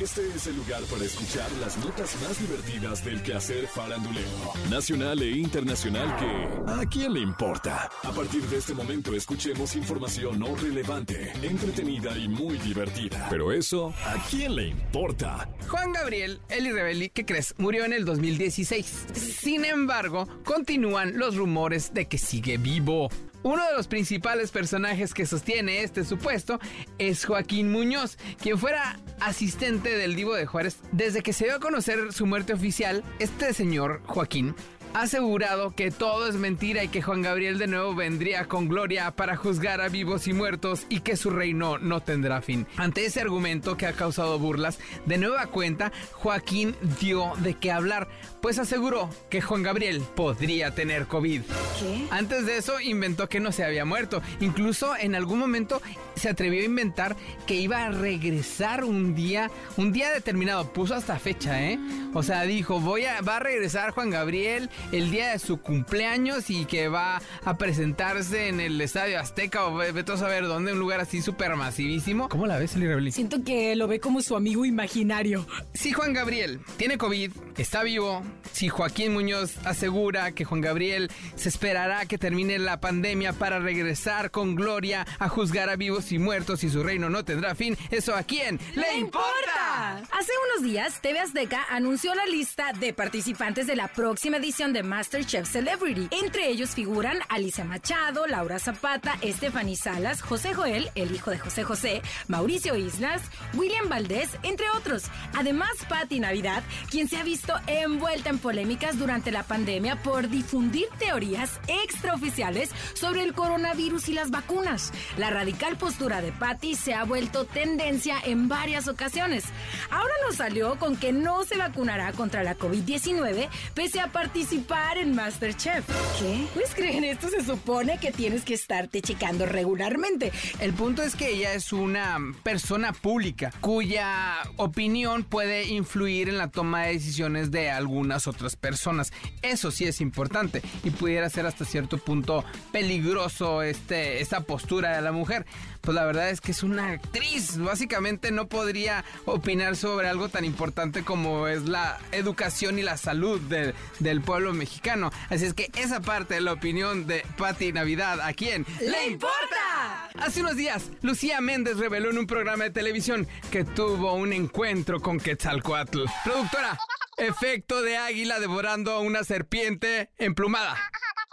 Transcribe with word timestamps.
Este 0.00 0.26
es 0.34 0.46
el 0.46 0.56
lugar 0.56 0.82
para 0.84 1.04
escuchar 1.04 1.52
las 1.60 1.76
notas 1.76 2.16
más 2.22 2.40
divertidas 2.40 3.04
del 3.04 3.22
quehacer 3.22 3.66
faranduleo, 3.66 4.54
nacional 4.70 5.20
e 5.20 5.30
internacional 5.32 6.16
que 6.16 6.72
¿a 6.72 6.86
quién 6.86 7.12
le 7.12 7.20
importa? 7.20 7.90
A 8.02 8.10
partir 8.10 8.40
de 8.44 8.56
este 8.56 8.72
momento 8.72 9.14
escuchemos 9.14 9.76
información 9.76 10.38
no 10.38 10.56
relevante, 10.56 11.30
entretenida 11.42 12.16
y 12.16 12.28
muy 12.28 12.56
divertida. 12.56 13.26
Pero 13.28 13.52
eso, 13.52 13.92
¿a 14.06 14.16
quién 14.30 14.56
le 14.56 14.68
importa? 14.68 15.50
Juan 15.68 15.92
Gabriel, 15.92 16.40
Rebelli, 16.48 17.10
¿qué 17.10 17.26
crees? 17.26 17.54
Murió 17.58 17.84
en 17.84 17.92
el 17.92 18.06
2016. 18.06 19.06
Sin 19.12 19.66
embargo, 19.66 20.26
continúan 20.44 21.18
los 21.18 21.36
rumores 21.36 21.92
de 21.92 22.08
que 22.08 22.16
sigue 22.16 22.56
vivo. 22.56 23.10
Uno 23.42 23.66
de 23.66 23.74
los 23.74 23.88
principales 23.88 24.50
personajes 24.50 25.14
que 25.14 25.24
sostiene 25.24 25.82
este 25.82 26.04
supuesto 26.04 26.60
es 26.98 27.24
Joaquín 27.24 27.72
Muñoz, 27.72 28.18
quien 28.40 28.58
fuera 28.58 29.00
asistente 29.18 29.96
del 29.96 30.14
Divo 30.14 30.34
de 30.34 30.44
Juárez. 30.44 30.78
Desde 30.92 31.22
que 31.22 31.32
se 31.32 31.46
dio 31.46 31.56
a 31.56 31.60
conocer 31.60 32.12
su 32.12 32.26
muerte 32.26 32.52
oficial, 32.52 33.02
este 33.18 33.54
señor, 33.54 34.02
Joaquín, 34.04 34.54
asegurado 34.94 35.74
que 35.74 35.90
todo 35.90 36.26
es 36.26 36.34
mentira 36.34 36.84
y 36.84 36.88
que 36.88 37.02
Juan 37.02 37.22
Gabriel 37.22 37.58
de 37.58 37.66
nuevo 37.66 37.94
vendría 37.94 38.46
con 38.46 38.68
gloria 38.68 39.10
para 39.12 39.36
juzgar 39.36 39.80
a 39.80 39.88
vivos 39.88 40.26
y 40.26 40.32
muertos 40.32 40.86
y 40.88 41.00
que 41.00 41.16
su 41.16 41.30
reino 41.30 41.78
no 41.78 42.00
tendrá 42.00 42.42
fin. 42.42 42.66
Ante 42.76 43.04
ese 43.04 43.20
argumento 43.20 43.76
que 43.76 43.86
ha 43.86 43.92
causado 43.92 44.38
burlas, 44.38 44.78
de 45.06 45.18
nueva 45.18 45.46
cuenta, 45.46 45.92
Joaquín 46.12 46.74
dio 47.00 47.32
de 47.38 47.54
qué 47.54 47.72
hablar, 47.72 48.08
pues 48.40 48.58
aseguró 48.58 49.10
que 49.28 49.40
Juan 49.40 49.62
Gabriel 49.62 50.02
podría 50.14 50.74
tener 50.74 51.06
COVID. 51.06 51.42
¿Qué? 51.78 52.06
Antes 52.10 52.46
de 52.46 52.56
eso 52.56 52.80
inventó 52.80 53.28
que 53.28 53.40
no 53.40 53.52
se 53.52 53.64
había 53.64 53.84
muerto. 53.84 54.22
Incluso 54.40 54.96
en 54.96 55.14
algún 55.14 55.38
momento 55.38 55.80
se 56.16 56.28
atrevió 56.28 56.60
a 56.60 56.64
inventar 56.64 57.16
que 57.46 57.54
iba 57.54 57.84
a 57.84 57.90
regresar 57.90 58.84
un 58.84 59.14
día, 59.14 59.50
un 59.76 59.92
día 59.92 60.10
determinado. 60.10 60.72
Puso 60.72 60.94
hasta 60.94 61.18
fecha, 61.18 61.62
¿eh? 61.62 61.78
O 62.14 62.22
sea, 62.22 62.42
dijo, 62.42 62.80
voy 62.80 63.04
a, 63.04 63.20
va 63.20 63.36
a 63.36 63.40
regresar 63.40 63.92
Juan 63.92 64.10
Gabriel 64.10 64.70
el 64.92 65.10
día 65.10 65.30
de 65.32 65.38
su 65.38 65.58
cumpleaños 65.60 66.50
y 66.50 66.64
que 66.64 66.88
va 66.88 67.20
a 67.44 67.56
presentarse 67.58 68.48
en 68.48 68.60
el 68.60 68.80
Estadio 68.80 69.18
Azteca 69.20 69.66
o 69.66 69.74
ve- 69.76 69.92
vete 69.92 70.12
a 70.12 70.16
saber 70.16 70.46
dónde, 70.46 70.72
un 70.72 70.78
lugar 70.78 71.00
así 71.00 71.22
súper 71.22 71.56
masivísimo. 71.56 72.28
¿Cómo 72.28 72.46
la 72.46 72.58
ves, 72.58 72.74
Eli 72.76 72.86
Rebelli? 72.86 73.12
Siento 73.12 73.42
que 73.44 73.74
lo 73.76 73.86
ve 73.88 74.00
como 74.00 74.20
su 74.22 74.36
amigo 74.36 74.64
imaginario. 74.64 75.46
Si 75.74 75.92
Juan 75.92 76.12
Gabriel 76.12 76.60
tiene 76.76 76.98
COVID, 76.98 77.32
está 77.60 77.82
vivo, 77.82 78.22
si 78.52 78.68
Joaquín 78.68 79.12
Muñoz 79.12 79.58
asegura 79.64 80.32
que 80.32 80.44
Juan 80.44 80.62
Gabriel 80.62 81.10
se 81.36 81.50
esperará 81.50 82.06
que 82.06 82.16
termine 82.16 82.58
la 82.58 82.80
pandemia 82.80 83.34
para 83.34 83.58
regresar 83.58 84.30
con 84.30 84.54
gloria 84.54 85.06
a 85.18 85.28
juzgar 85.28 85.68
a 85.68 85.76
vivos 85.76 86.10
y 86.12 86.18
muertos 86.18 86.64
y 86.64 86.70
su 86.70 86.82
reino 86.82 87.10
no 87.10 87.24
tendrá 87.24 87.54
fin, 87.54 87.76
¿eso 87.90 88.14
a 88.14 88.22
quién 88.22 88.58
le 88.74 88.96
importa? 88.96 89.98
Hace 90.10 90.32
unos 90.48 90.70
días, 90.70 91.00
TV 91.02 91.18
Azteca 91.18 91.66
anunció 91.70 92.14
la 92.14 92.24
lista 92.26 92.72
de 92.72 92.94
participantes 92.94 93.66
de 93.66 93.76
la 93.76 93.88
próxima 93.88 94.38
edición 94.38 94.72
de 94.72 94.82
MasterChef 94.82 95.46
Celebrity. 95.46 96.08
Entre 96.22 96.48
ellos 96.48 96.70
figuran 96.70 97.18
Alicia 97.28 97.64
Machado, 97.64 98.26
Laura 98.26 98.58
Zapata, 98.58 99.18
Stephanie 99.22 99.76
Salas, 99.76 100.22
José 100.22 100.54
Joel, 100.54 100.90
el 100.94 101.14
hijo 101.14 101.30
de 101.30 101.38
José 101.38 101.64
José, 101.64 102.02
Mauricio 102.28 102.76
Islas, 102.76 103.22
William 103.54 103.88
Valdés, 103.88 104.30
entre 104.42 104.70
otros. 104.70 105.04
Además, 105.34 105.70
Patti 105.88 106.20
Navidad, 106.20 106.62
quien 106.90 107.08
se 107.08 107.16
ha 107.16 107.22
visto 107.22 107.49
envuelta 107.66 108.30
en 108.30 108.38
polémicas 108.38 108.98
durante 108.98 109.30
la 109.30 109.42
pandemia 109.42 109.96
por 110.02 110.28
difundir 110.28 110.86
teorías 110.98 111.60
extraoficiales 111.66 112.70
sobre 112.94 113.22
el 113.22 113.34
coronavirus 113.34 114.08
y 114.08 114.12
las 114.12 114.30
vacunas. 114.30 114.92
La 115.16 115.30
radical 115.30 115.76
postura 115.76 116.20
de 116.20 116.32
Patti 116.32 116.74
se 116.74 116.94
ha 116.94 117.04
vuelto 117.04 117.44
tendencia 117.44 118.16
en 118.24 118.48
varias 118.48 118.88
ocasiones. 118.88 119.44
Ahora 119.90 120.14
nos 120.26 120.36
salió 120.36 120.78
con 120.78 120.96
que 120.96 121.12
no 121.12 121.44
se 121.44 121.56
vacunará 121.56 122.12
contra 122.12 122.42
la 122.42 122.56
COVID-19 122.56 123.48
pese 123.74 124.00
a 124.00 124.12
participar 124.12 124.98
en 124.98 125.14
MasterChef. 125.14 125.86
¿Qué? 126.18 126.46
Pues 126.54 126.74
creen 126.74 127.04
esto 127.04 127.28
se 127.28 127.44
supone 127.44 127.98
que 127.98 128.12
tienes 128.12 128.44
que 128.44 128.54
estarte 128.54 129.00
checando 129.02 129.46
regularmente. 129.46 130.32
El 130.60 130.72
punto 130.72 131.02
es 131.02 131.16
que 131.16 131.30
ella 131.30 131.54
es 131.54 131.72
una 131.72 132.18
persona 132.42 132.92
pública 132.92 133.52
cuya 133.60 134.36
opinión 134.56 135.24
puede 135.24 135.64
influir 135.64 136.28
en 136.28 136.38
la 136.38 136.48
toma 136.48 136.82
de 136.82 136.92
decisiones 136.94 137.29
de 137.32 137.70
algunas 137.70 138.26
otras 138.26 138.56
personas. 138.56 139.12
Eso 139.42 139.70
sí 139.70 139.84
es 139.84 140.00
importante 140.00 140.62
y 140.84 140.90
pudiera 140.90 141.28
ser 141.30 141.46
hasta 141.46 141.64
cierto 141.64 141.98
punto 141.98 142.44
peligroso 142.72 143.62
este, 143.62 144.20
esta 144.20 144.40
postura 144.40 144.96
de 144.96 145.02
la 145.02 145.12
mujer. 145.12 145.46
Pues 145.80 145.94
la 145.94 146.04
verdad 146.04 146.28
es 146.28 146.40
que 146.40 146.52
es 146.52 146.62
una 146.62 146.90
actriz. 146.90 147.56
Básicamente 147.56 148.30
no 148.30 148.48
podría 148.48 149.04
opinar 149.24 149.76
sobre 149.76 150.08
algo 150.08 150.28
tan 150.28 150.44
importante 150.44 151.04
como 151.04 151.48
es 151.48 151.62
la 151.62 151.98
educación 152.12 152.78
y 152.78 152.82
la 152.82 152.98
salud 152.98 153.40
del, 153.40 153.74
del 153.98 154.20
pueblo 154.20 154.52
mexicano. 154.52 155.10
Así 155.30 155.46
es 155.46 155.54
que 155.54 155.70
esa 155.76 156.00
parte 156.00 156.34
de 156.34 156.42
la 156.42 156.52
opinión 156.52 157.06
de 157.06 157.24
Patti 157.38 157.72
Navidad, 157.72 158.20
¿a 158.20 158.34
quién 158.34 158.66
¡Le 158.80 159.06
importa! 159.06 160.10
Hace 160.18 160.40
unos 160.40 160.56
días, 160.56 160.90
Lucía 161.02 161.40
Méndez 161.40 161.78
reveló 161.78 162.10
en 162.10 162.18
un 162.18 162.26
programa 162.26 162.64
de 162.64 162.70
televisión 162.70 163.26
que 163.50 163.64
tuvo 163.64 164.14
un 164.14 164.32
encuentro 164.32 165.00
con 165.00 165.18
Quetzalcoatl. 165.18 166.04
Productora, 166.24 166.78
efecto 167.20 167.82
de 167.82 167.96
águila 167.96 168.40
devorando 168.40 168.92
a 168.92 169.00
una 169.00 169.24
serpiente 169.24 170.10
emplumada. 170.18 170.76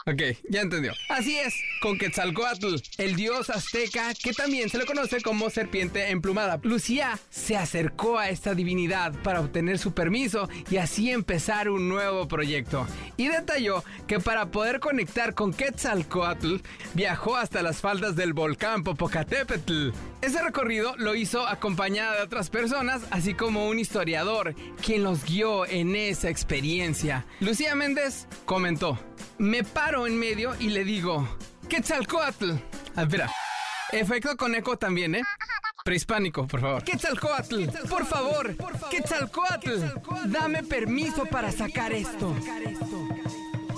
Ok, 0.07 0.37
ya 0.47 0.61
entendió. 0.61 0.93
Así 1.09 1.35
es, 1.35 1.53
con 1.81 1.97
Quetzalcoatl, 1.97 2.75
el 2.97 3.17
dios 3.17 3.49
azteca 3.49 4.13
que 4.13 4.31
también 4.31 4.69
se 4.69 4.77
le 4.77 4.85
conoce 4.85 5.21
como 5.21 5.49
serpiente 5.49 6.11
emplumada. 6.11 6.61
Lucía 6.63 7.19
se 7.29 7.57
acercó 7.57 8.17
a 8.17 8.29
esta 8.29 8.55
divinidad 8.55 9.13
para 9.21 9.41
obtener 9.41 9.79
su 9.79 9.93
permiso 9.93 10.47
y 10.69 10.77
así 10.77 11.11
empezar 11.11 11.69
un 11.69 11.89
nuevo 11.89 12.25
proyecto. 12.29 12.87
Y 13.17 13.27
detalló 13.27 13.83
que 14.07 14.21
para 14.21 14.45
poder 14.49 14.79
conectar 14.79 15.33
con 15.33 15.53
Quetzalcoatl, 15.53 16.55
viajó 16.93 17.35
hasta 17.35 17.61
las 17.61 17.81
faldas 17.81 18.15
del 18.15 18.31
volcán 18.31 18.85
Popocatépetl. 18.85 19.89
Ese 20.21 20.41
recorrido 20.41 20.95
lo 20.95 21.15
hizo 21.15 21.45
acompañada 21.45 22.15
de 22.15 22.21
otras 22.21 22.49
personas, 22.49 23.01
así 23.11 23.33
como 23.33 23.67
un 23.67 23.77
historiador, 23.77 24.55
quien 24.81 25.03
los 25.03 25.25
guió 25.25 25.65
en 25.65 25.95
esa 25.97 26.29
experiencia. 26.29 27.25
Lucía 27.39 27.75
Méndez 27.75 28.27
comentó, 28.45 28.97
me 29.39 29.63
paro 29.63 30.07
en 30.07 30.17
medio 30.17 30.55
y 30.59 30.69
le 30.69 30.83
digo, 30.83 31.27
Quetzalcoatl. 31.69 32.51
Ah, 32.95 33.03
espera, 33.03 33.31
efecto 33.91 34.35
con 34.37 34.55
eco 34.55 34.77
también, 34.77 35.15
¿eh? 35.15 35.23
Prehispánico, 35.83 36.47
por 36.47 36.59
favor. 36.59 36.83
Quetzalcoatl, 36.83 37.65
por 37.87 38.05
favor. 38.05 38.55
Quetzalcoatl, 38.89 39.85
dame 40.25 40.63
permiso 40.63 41.25
para 41.25 41.51
sacar 41.51 41.93
esto. 41.93 42.35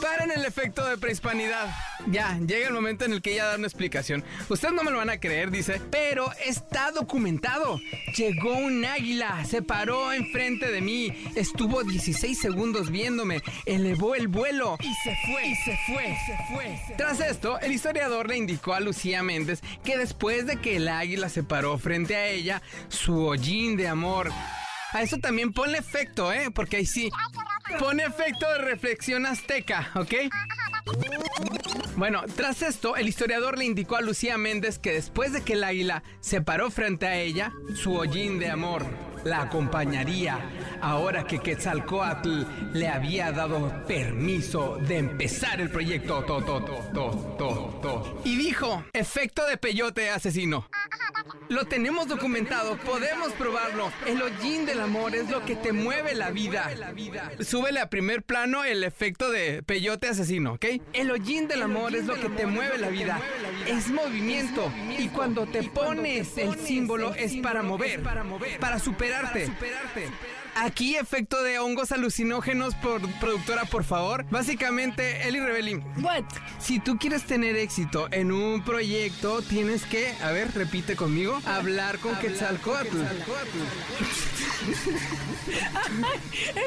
Paren 0.10 0.32
el 0.32 0.44
efecto 0.44 0.84
de 0.88 0.98
prehispanidad. 0.98 1.70
Ya, 2.08 2.36
llega 2.40 2.68
el 2.68 2.74
momento 2.74 3.06
en 3.06 3.14
el 3.14 3.22
que 3.22 3.34
ella 3.34 3.46
da 3.46 3.58
una 3.58 3.68
explicación. 3.68 4.24
Ustedes 4.50 4.74
no 4.74 4.82
me 4.82 4.90
lo 4.90 4.98
van 4.98 5.12
a 5.12 5.20
creer, 5.20 5.52
dice, 5.52 5.80
pero 5.92 6.32
está 6.44 6.90
documentado. 6.90 7.80
Llegó 8.18 8.58
un 8.58 8.84
águila, 8.86 9.46
se 9.46 9.62
paró 9.62 10.12
enfrente 10.12 10.72
de 10.72 10.82
mí, 10.82 11.14
estuvo 11.36 11.84
16 11.84 12.40
segundos 12.40 12.90
viéndome, 12.90 13.44
elevó 13.68 14.16
el 14.16 14.28
vuelo 14.30 14.78
y 14.80 14.92
se 14.96 15.16
fue, 15.28 15.48
y 15.48 15.56
se 15.58 15.78
fue, 15.86 16.18
se 16.26 16.56
fue. 16.56 16.96
Tras 16.98 17.20
esto, 17.20 17.60
el 17.60 17.72
historiador 17.72 18.30
le 18.30 18.38
indicó 18.38 18.74
a 18.74 18.80
Lucía 18.80 19.22
Méndez 19.22 19.62
que 19.84 19.96
después 19.96 20.48
de 20.48 20.58
que 20.58 20.78
el 20.78 20.88
águila 20.88 21.30
se 21.30 21.44
paró 21.44 21.78
frente 21.78 22.16
a 22.16 22.26
ella, 22.30 22.64
su 22.88 23.28
hollín 23.28 23.78
de 23.78 23.88
amor. 23.88 24.32
A 24.92 25.04
eso 25.04 25.18
también 25.20 25.54
ponle 25.54 25.78
efecto, 25.78 26.34
¿eh? 26.34 26.50
Porque 26.50 26.78
ahí 26.78 26.86
sí. 26.88 27.12
Pone 27.78 28.04
efecto 28.04 28.52
de 28.54 28.58
reflexión 28.60 29.26
azteca, 29.26 29.92
¿ok? 29.96 30.14
Bueno, 31.96 32.24
tras 32.36 32.62
esto, 32.62 32.96
el 32.96 33.08
historiador 33.08 33.58
le 33.58 33.66
indicó 33.66 33.98
a 33.98 34.02
Lucía 34.02 34.38
Méndez 34.38 34.80
que 34.80 34.94
después 34.94 35.34
de 35.34 35.44
que 35.44 35.54
el 35.54 35.92
se 36.22 36.42
paró 36.42 36.72
frente 36.72 37.06
a 37.06 37.18
ella, 37.18 37.52
su 37.76 37.94
hollín 37.94 38.40
de 38.40 38.50
amor 38.50 38.86
la 39.24 39.42
acompañaría 39.42 40.40
ahora 40.82 41.26
que 41.26 41.40
Quetzalcoatl 41.40 42.44
le 42.74 42.88
había 42.88 43.32
dado 43.32 43.86
permiso 43.86 44.78
de 44.78 44.98
empezar 44.98 45.60
el 45.60 45.70
proyecto. 45.70 46.24
To, 46.24 46.44
to, 46.44 46.64
to, 46.64 46.76
to, 46.94 47.36
to, 47.38 47.80
to. 47.82 48.22
Y 48.24 48.38
dijo, 48.38 48.84
efecto 48.94 49.46
de 49.46 49.58
peyote 49.58 50.10
asesino. 50.10 50.68
Lo 51.50 51.66
tenemos 51.66 52.08
documentado, 52.08 52.78
podemos 52.78 53.34
probarlo. 53.34 53.92
El 54.06 54.22
hollín 54.22 54.68
del 54.68 54.80
amor 54.80 55.16
es 55.16 55.32
lo 55.32 55.44
que 55.46 55.56
te 55.56 55.74
mueve 55.74 56.14
la 56.14 56.30
vida. 56.30 56.72
Súbele 57.40 57.80
a 57.80 57.90
primer 57.90 58.22
plano 58.22 58.64
el 58.64 58.84
efecto 58.84 59.32
de 59.32 59.64
peyote 59.64 60.08
asesino, 60.08 60.54
¿ok? 60.54 60.66
El 60.94 61.10
hollín 61.10 61.48
del 61.48 61.64
amor 61.64 61.96
es 61.96 62.06
lo 62.06 62.14
que 62.16 62.30
te 62.30 62.46
mueve 62.46 62.78
la 62.78 62.90
vida. 62.90 63.20
Es 63.66 63.90
movimiento. 63.90 64.72
Y 64.96 65.08
cuando 65.08 65.48
te 65.48 65.64
pones 65.64 66.38
el 66.38 66.56
símbolo 66.60 67.16
es 67.16 67.36
para 67.38 67.64
mover, 67.64 68.04
para 68.60 68.78
superarte. 68.78 69.52
Aquí 70.62 70.96
efecto 70.98 71.42
de 71.42 71.58
hongos 71.60 71.92
alucinógenos 71.92 72.76
por 72.76 73.02
productora, 73.20 73.66
por 73.66 73.84
favor. 73.84 74.26
Básicamente, 74.30 75.28
Eli 75.28 75.40
Rebelli, 75.40 75.76
What? 76.02 76.26
si 76.60 76.80
tú 76.80 76.98
quieres 76.98 77.24
tener 77.24 77.56
éxito 77.56 78.08
en 78.12 78.32
un 78.32 78.64
proyecto, 78.64 79.42
tienes 79.42 79.86
que, 79.86 80.14
a 80.22 80.32
ver, 80.32 80.54
repite 80.54 80.96
conmigo, 80.96 81.40
hablar 81.46 82.00
con 82.00 82.16
Quetzalcoatl. 82.18 82.98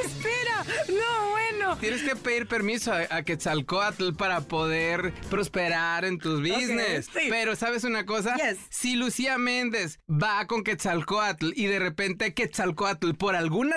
espera, 0.04 0.64
no, 0.88 1.30
bueno. 1.30 1.76
Tienes 1.78 2.02
que 2.02 2.16
pedir 2.16 2.46
permiso 2.46 2.92
a, 2.92 3.00
a 3.10 3.22
Quetzalcoatl 3.22 4.12
para 4.14 4.40
poder 4.42 5.12
prosperar 5.30 6.04
en 6.04 6.18
tus 6.18 6.40
business. 6.40 7.06
sí. 7.12 7.26
Pero 7.28 7.56
¿sabes 7.56 7.84
una 7.84 8.04
cosa? 8.06 8.36
Yes. 8.36 8.58
Si 8.70 8.96
Lucía 8.96 9.38
Méndez 9.38 10.00
va 10.08 10.46
con 10.46 10.64
Quetzalcoatl 10.64 11.50
y 11.54 11.66
de 11.66 11.78
repente 11.78 12.34
Quetzalcoatl 12.34 13.12
por 13.14 13.36
alguna 13.36 13.76